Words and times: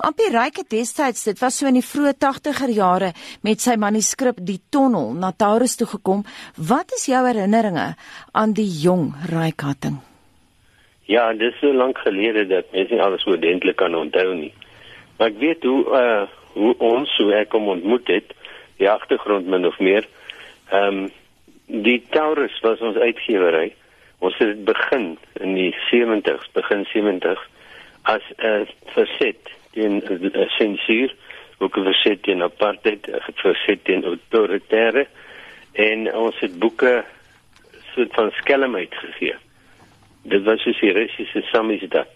Ampie 0.00 0.30
Ryke 0.32 0.62
destyds, 0.64 1.26
dit 1.28 1.40
was 1.42 1.58
so 1.60 1.68
in 1.68 1.76
die 1.76 1.84
vroeë 1.84 2.14
80er 2.22 2.70
jare 2.72 3.10
met 3.44 3.60
sy 3.60 3.74
manuskrip 3.76 4.38
Die 4.48 4.62
Tonnel 4.72 5.10
na 5.20 5.28
Taurus 5.36 5.76
toe 5.76 5.88
gekom. 5.90 6.22
Wat 6.56 6.94
is 6.96 7.04
jou 7.10 7.20
herinneringe 7.26 7.90
aan 8.32 8.54
die 8.56 8.68
jong 8.80 9.10
Ryke 9.28 9.68
Hatting? 9.68 9.98
Ja, 11.04 11.26
dit 11.36 11.52
is 11.52 11.60
so 11.60 11.74
lank 11.76 12.00
gelede 12.00 12.46
dat 12.48 12.72
mense 12.72 12.96
nie 12.96 13.02
alles 13.04 13.26
oordentlik 13.28 13.76
kan 13.82 13.98
onthou 13.98 14.32
nie. 14.38 14.54
Maar 15.18 15.34
ek 15.34 15.38
weet 15.44 15.68
hoe 15.68 15.84
uh 16.00 16.26
hoe 16.50 16.72
ons 16.82 17.12
so 17.14 17.30
ek 17.36 17.52
kom 17.52 17.68
ontmoet 17.70 18.08
het, 18.10 18.32
die 18.80 18.88
agtergrond 18.90 19.46
min 19.46 19.68
of 19.68 19.76
meer. 19.84 20.08
Ehm 20.72 21.04
um, 21.04 21.12
die 21.84 22.00
Taurus 22.10 22.56
was 22.64 22.80
ons 22.80 22.96
uitgewery. 22.96 23.74
Ons 24.18 24.40
het 24.40 24.64
begin 24.64 25.12
in 25.38 25.54
die 25.54 25.74
70s, 25.92 26.48
begin 26.56 26.88
70s 26.88 27.44
as 28.02 28.22
'n 28.36 28.46
uh, 28.46 28.66
verset 28.94 29.36
teen 29.72 30.02
uh, 30.10 30.48
sensuur, 30.48 31.14
ook 31.58 31.76
'n 31.76 31.84
verset 31.84 32.22
teen 32.22 32.42
apartheid, 32.42 33.06
'n 33.06 33.32
verset 33.34 33.84
teen 33.84 34.04
autoritaire 34.04 35.06
en 35.72 36.14
ons 36.14 36.38
het 36.38 36.58
boeke 36.58 37.04
soort 37.94 38.14
van 38.14 38.30
skelm 38.30 38.76
uitgegee. 38.76 39.34
Dit 40.22 40.42
was 40.42 40.62
soos 40.62 40.80
die 40.80 40.92
Russiese 40.92 41.42
samisdat. 41.42 42.08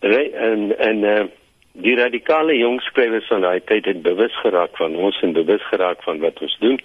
En 0.00 0.78
en 0.78 1.02
uh, 1.02 1.24
die 1.72 1.96
radikale 1.96 2.56
jong 2.56 2.80
skrywers 2.80 3.26
van 3.26 3.40
daai 3.40 3.60
tyd 3.64 3.84
het 3.84 4.02
bewus 4.02 4.34
geraak 4.40 4.76
van 4.76 4.96
ons 4.96 5.20
en 5.22 5.32
bewus 5.32 5.62
geraak 5.68 6.02
van 6.02 6.20
wat 6.22 6.40
ons 6.40 6.56
doen 6.60 6.78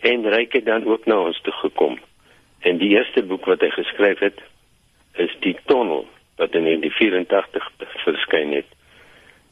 en 0.00 0.28
ryk 0.32 0.52
het 0.52 0.64
dan 0.64 0.86
ook 0.86 1.06
na 1.06 1.18
ons 1.18 1.40
toe 1.40 1.52
gekom. 1.52 1.98
En 2.60 2.78
die 2.78 2.88
eerste 2.96 3.22
boek 3.22 3.44
wat 3.44 3.60
hy 3.60 3.70
geskryf 3.70 4.18
het 4.18 4.40
is 5.14 5.36
Die 5.40 5.56
Tonnel 5.66 6.06
wat 6.40 6.56
in 6.58 6.64
1984 6.64 7.70
verskyn 8.08 8.58
het. 8.58 8.76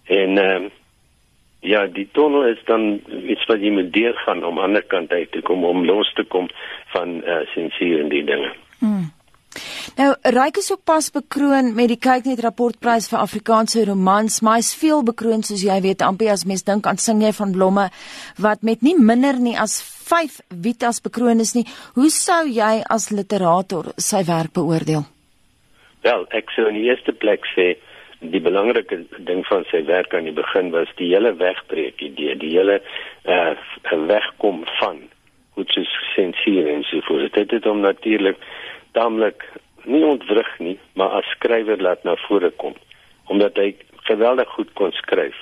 En 0.08 0.38
ehm 0.38 0.68
uh, 0.68 0.76
ja, 1.60 1.86
die 1.86 2.08
tonnel 2.12 2.46
is 2.46 2.60
dan 2.64 3.00
iets 3.26 3.46
wat 3.50 3.62
jy 3.62 3.70
moet 3.74 3.92
deurgaan 3.92 4.44
om 4.44 4.58
aan 4.58 4.74
die 4.74 4.82
ander 4.82 4.86
kant 4.86 5.12
uit 5.12 5.30
te 5.32 5.42
kom 5.42 5.64
om 5.64 5.84
los 5.84 6.12
te 6.14 6.24
kom 6.24 6.48
van 6.94 7.18
uh, 7.18 7.40
sensuur 7.54 8.04
en 8.04 8.12
die 8.12 8.24
dinge. 8.24 8.52
Hmm. 8.78 9.08
Nou, 9.98 10.12
Ryk 10.22 10.60
is 10.60 10.70
ook 10.72 10.84
pas 10.84 11.10
bekroon 11.10 11.72
met 11.74 11.88
die 11.90 11.98
Kyknet 11.98 12.40
rapportprys 12.44 13.08
vir 13.10 13.18
Afrikaanse 13.18 13.82
romans, 13.88 14.40
maar 14.44 14.60
hy's 14.60 14.74
veel 14.78 15.02
bekroon 15.02 15.42
soos 15.42 15.64
jy 15.66 15.80
weet, 15.82 16.04
amper 16.06 16.30
as 16.30 16.46
mens 16.46 16.62
dink 16.62 16.86
aan 16.86 17.00
sing 17.02 17.24
jy 17.24 17.32
van 17.34 17.54
blomme 17.56 17.88
wat 18.38 18.62
met 18.62 18.84
nie 18.86 18.94
minder 18.94 19.40
nie 19.42 19.56
as 19.58 19.80
5 19.82 20.40
Vitas 20.62 21.02
bekroon 21.02 21.42
is 21.42 21.56
nie. 21.58 21.66
Hoe 21.98 22.10
sou 22.14 22.44
jy 22.46 22.78
as 22.86 23.10
literator 23.10 23.90
sy 23.98 24.22
werk 24.28 24.54
beoordeel? 24.54 25.08
Wel, 26.06 26.26
ek 26.36 26.50
sou 26.54 26.68
in 26.70 26.78
die 26.78 26.88
eerste 26.90 27.12
plek 27.12 27.46
sê 27.54 27.74
die 28.18 28.42
belangrike 28.42 29.04
ding 29.26 29.44
van 29.46 29.64
sy 29.70 29.84
werk 29.86 30.14
aan 30.14 30.26
die 30.26 30.34
begin 30.34 30.72
was 30.74 30.90
die 30.98 31.12
hele 31.12 31.32
wegbreek 31.38 32.02
idee, 32.02 32.34
die 32.38 32.54
hele 32.56 32.80
uh 33.26 33.54
wegkom 34.08 34.64
van 34.80 35.00
hoe 35.54 35.64
dit 35.64 35.94
sensuur 36.14 36.68
en 36.70 36.82
so 36.86 37.00
voort. 37.06 37.34
Dit 37.34 37.50
het 37.50 37.64
hom 37.64 37.80
natuurlik 37.80 38.38
taamlik 38.92 39.44
nie 39.84 40.04
ontwrig 40.04 40.50
nie, 40.58 40.78
maar 40.94 41.20
as 41.20 41.30
skrywer 41.36 41.80
laat 41.82 42.04
na 42.04 42.16
vore 42.26 42.50
kom 42.50 42.76
omdat 43.28 43.58
hy 43.60 43.74
geweldig 44.08 44.48
goed 44.56 44.70
kon 44.72 44.92
skryf, 44.96 45.36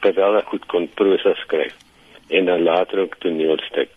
geweldig 0.00 0.46
goed 0.48 0.64
kon 0.72 0.86
prosa 0.96 1.34
skryf 1.42 1.74
en 2.32 2.48
dan 2.48 2.62
later 2.62 3.02
ook 3.04 3.18
toneelstuk. 3.20 3.90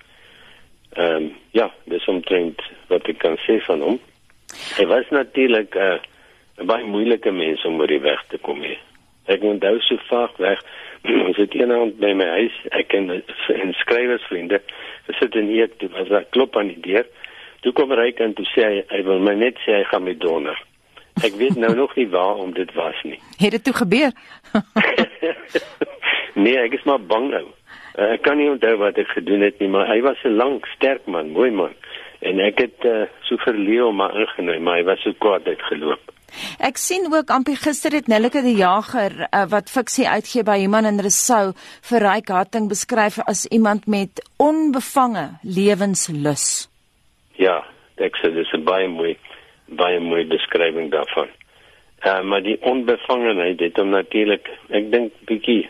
Ehm 0.94 1.16
um, 1.16 1.30
ja, 1.52 1.70
dis 1.86 2.06
omtrent 2.06 2.62
wat 2.88 3.08
ek 3.08 3.18
kan 3.24 3.38
sê 3.46 3.60
van 3.66 3.82
hom. 3.82 4.00
Hy 4.80 4.86
was 4.88 5.10
natuurlik 5.10 5.76
'n 5.76 6.00
uh, 6.60 6.66
baie 6.66 6.86
moeilike 6.86 7.32
mens 7.32 7.66
om 7.66 7.80
oor 7.80 7.88
die 7.92 8.00
weg 8.00 8.24
te 8.28 8.38
kom 8.38 8.62
hier. 8.64 8.80
Ek 9.26 9.42
moet 9.42 9.60
nou 9.60 9.80
so 9.80 9.98
vaak 10.08 10.38
weg. 10.38 10.62
Ons 11.28 11.36
het 11.38 11.54
eendag 11.54 11.98
by 12.00 12.14
my 12.16 12.28
huis, 12.40 12.56
ek 12.72 12.94
en 12.94 13.12
'n 13.12 13.74
skrywersvriende, 13.84 14.62
gesit 15.08 15.36
en 15.36 15.50
eet, 15.52 15.76
toe 15.80 15.90
was 15.90 16.08
daar 16.08 16.26
klop 16.30 16.58
aan 16.58 16.72
die 16.72 16.80
deur. 16.80 17.06
Toe 17.60 17.74
kom 17.76 17.92
hy 17.92 18.14
en 18.16 18.34
toe 18.34 18.46
sê 18.56 18.64
hy, 18.64 18.84
hy 18.88 19.04
wil 19.04 19.20
my 19.20 19.36
net 19.36 19.60
sê 19.68 19.82
hy 19.82 19.84
gaan 19.84 20.04
my 20.04 20.16
donder. 20.16 20.56
Ek 21.24 21.36
weet 21.36 21.56
nou 21.60 21.76
nog 21.76 21.96
nie 21.96 22.08
waar 22.08 22.40
om 22.40 22.54
dit 22.54 22.74
was 22.74 22.96
nie. 23.04 23.20
Het 23.44 23.52
dit 23.52 23.64
toe 23.64 23.74
gebeur? 23.74 24.12
nee, 26.44 26.58
ek 26.58 26.74
is 26.80 26.88
maar 26.88 27.02
bang 27.02 27.30
nou. 27.30 27.46
Uh, 28.00 28.14
ek 28.16 28.24
kan 28.24 28.38
nie 28.40 28.48
onthou 28.48 28.78
wat 28.80 28.98
ek 28.98 29.12
gedoen 29.12 29.44
het 29.44 29.60
nie, 29.60 29.68
maar 29.68 29.92
hy 29.92 30.00
was 30.02 30.24
'n 30.24 30.40
lank, 30.40 30.66
sterk 30.78 31.04
man, 31.06 31.36
mooi 31.36 31.52
man. 31.52 31.76
En 32.20 32.40
ek 32.44 32.60
het 32.60 32.86
uh, 32.86 33.08
so 33.28 33.40
verleë 33.46 33.86
om 33.88 34.00
maar 34.02 34.16
ingenooi, 34.20 34.60
maar 34.60 34.82
hy 34.82 34.88
was 34.90 35.04
so 35.06 35.16
kwaad 35.24 35.48
uitgeloop. 35.48 36.12
Ek 36.62 36.78
sien 36.78 37.08
ook 37.10 37.32
ampie 37.34 37.56
gister 37.58 37.96
het 37.96 38.10
Nelleke 38.12 38.44
die 38.46 38.58
Jager 38.60 39.16
uh, 39.26 39.46
wat 39.50 39.72
fiksie 39.72 40.06
uitgee 40.08 40.44
by 40.46 40.60
Human 40.62 40.86
en 40.86 41.02
Resou 41.02 41.56
vir 41.90 42.06
Ryk 42.06 42.30
Hatting 42.36 42.68
beskryf 42.70 43.18
as 43.26 43.46
iemand 43.50 43.88
met 43.88 44.22
onbevange 44.38 45.40
lewenslus. 45.44 46.68
Ja, 47.40 47.64
ek 47.98 48.20
sê 48.20 48.34
dis 48.36 48.52
'n 48.54 48.68
baie 48.68 48.88
mooi 48.88 49.18
baie 49.70 50.00
mooi 50.00 50.26
beskrywing 50.26 50.92
daarvan. 50.92 51.30
Uh, 52.06 52.22
maar 52.22 52.42
die 52.42 52.58
onbevangenheid 52.62 53.60
het 53.60 53.78
hom 53.78 53.90
natuurlik, 53.90 54.48
ek 54.70 54.92
dink 54.92 55.14
bietjie 55.28 55.70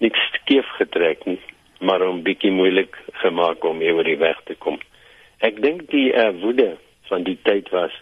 niks 0.00 0.20
skief 0.34 0.66
getrek 0.78 1.26
nie, 1.28 1.40
maar 1.84 2.00
hom 2.00 2.22
bietjie 2.24 2.52
moeilik 2.52 2.96
gemaak 3.22 3.64
om 3.64 3.82
oor 3.84 4.04
die 4.04 4.18
weg 4.18 4.40
te 4.48 4.56
kom. 4.58 4.80
Ek 5.40 5.62
dink 5.62 5.90
die 5.90 6.12
uh, 6.12 6.30
woede 6.40 6.76
van 7.08 7.22
die 7.22 7.38
tyd 7.42 7.68
was 7.72 7.94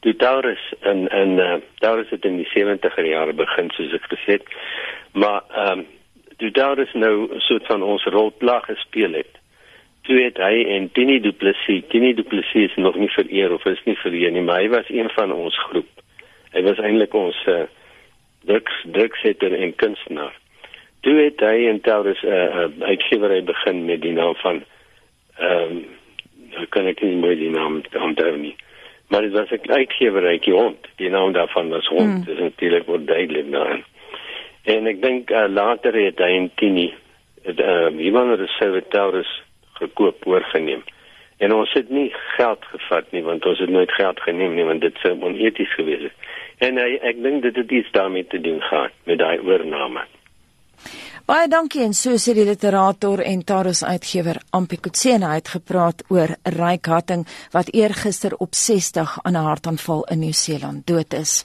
toe 0.00 0.16
Taurus 0.16 0.72
in 0.80 1.06
in 1.08 1.38
uh, 1.38 1.54
Taurus 1.74 2.10
het 2.10 2.24
in 2.24 2.36
die 2.36 2.48
70er 2.54 3.06
jare 3.06 3.32
begin 3.32 3.70
soos 3.74 3.94
ek 3.96 4.06
gesê 4.12 4.38
het. 4.38 4.52
Maar 5.12 5.42
ehm 5.48 5.78
um, 5.78 5.86
toe 6.38 6.50
Taurus 6.54 6.92
nou 6.94 7.34
'n 7.34 7.40
soort 7.40 7.66
van 7.66 7.82
ons 7.82 8.04
rolplag 8.04 8.64
gespeel 8.64 9.12
het. 9.12 9.32
Toe 10.02 10.20
het 10.22 10.36
hy 10.36 10.64
en 10.76 10.92
Tini 10.92 11.20
Du 11.20 11.32
Plessis, 11.32 11.82
Tini 11.88 12.14
Du 12.14 12.22
Plessis 12.22 12.70
is 12.70 12.76
nog 12.76 12.94
nie 12.96 13.10
vereer 13.10 13.52
of 13.52 13.64
is 13.64 13.82
nie 13.84 13.96
vereer 13.96 14.30
nie, 14.30 14.42
maar 14.42 14.60
hy 14.60 14.68
was 14.68 14.88
een 14.88 15.10
van 15.10 15.32
ons 15.32 15.58
groep. 15.58 15.90
Hy 16.52 16.62
was 16.62 16.78
eintlik 16.78 17.14
ons 17.14 17.42
uh, 17.46 17.66
druks 18.44 18.84
druksetter 18.84 19.52
en 19.54 19.74
kunstenaar. 19.74 20.38
Toe 21.00 21.16
het 21.24 21.40
hy 21.40 21.66
en 21.68 21.80
Taurus 21.80 22.22
'n 22.22 22.26
uh, 22.26 22.54
uh, 22.54 22.86
uitgewery 22.86 23.44
begin 23.44 23.84
met 23.84 24.00
die 24.00 24.12
naam 24.12 24.34
van 24.34 24.64
ehm 25.38 25.70
um, 25.70 25.97
kan 26.68 26.86
ek 26.86 27.00
nie 27.02 27.16
meer 27.16 27.36
die 27.36 27.50
naam 27.50 27.82
onthou 27.92 28.36
nie. 28.36 28.56
Maar 29.08 29.22
dit 29.22 29.32
was 29.32 29.50
'n 29.50 29.72
uitgewerykie 29.72 30.52
hond. 30.52 30.86
Die 30.96 31.10
naam 31.10 31.32
daarvan 31.32 31.68
was 31.68 31.86
hond. 31.86 32.14
Mm. 32.14 32.24
Dit 32.24 32.34
is 32.34 32.40
natuurlik 32.40 32.86
wat 32.86 33.06
duidelik 33.06 33.46
nou. 33.46 33.82
En 34.62 34.86
ek 34.86 35.02
dink 35.02 35.30
uh, 35.30 35.44
later 35.48 35.94
het 35.94 36.18
hy 36.18 36.32
en 36.36 36.50
Tini 36.54 36.94
het 37.42 37.60
uh, 37.60 38.04
iemand 38.04 38.38
het 38.38 38.48
sy 38.48 38.80
Taurus 38.88 39.42
gekoop 39.72 40.26
oorgeneem. 40.26 40.82
En 41.38 41.54
ons 41.54 41.72
het 41.72 41.90
nie 41.90 42.12
geld 42.36 42.64
gevat 42.64 43.12
nie 43.14 43.22
want 43.22 43.46
ons 43.46 43.58
het 43.58 43.70
nooit 43.70 43.92
geld 43.92 44.20
geneem 44.20 44.54
nie 44.54 44.64
want 44.64 44.80
dit 44.80 44.96
sou 45.02 45.14
oneties 45.22 45.74
gewees 45.74 46.02
het. 46.02 46.16
En 46.58 46.76
hy, 46.76 46.98
ek 47.02 47.22
dink 47.22 47.42
dit 47.42 47.56
het 47.56 47.70
iets 47.70 47.90
daarmee 47.90 48.26
te 48.26 48.40
doen 48.40 48.60
gehad 48.60 48.92
met 49.04 49.18
daai 49.18 49.38
oorname. 49.38 50.02
Baie 51.28 51.44
dankie 51.52 51.82
en 51.84 51.92
so 51.92 52.16
sê 52.16 52.32
die 52.32 52.44
literator 52.48 53.20
en 53.20 53.42
Taurus 53.44 53.82
uitgewer 53.84 54.38
Ampi 54.56 54.78
Kutsena 54.80 55.34
het 55.34 55.50
gepraat 55.52 56.00
oor 56.08 56.32
Ryk 56.54 56.88
Hatting 56.88 57.26
wat 57.52 57.68
eergister 57.76 58.32
op 58.40 58.56
60 58.56 59.18
aan 59.22 59.36
'n 59.36 59.44
hartaanval 59.50 60.04
in 60.04 60.18
Nieu-Seeland 60.24 60.86
dood 60.86 61.12
is. 61.12 61.44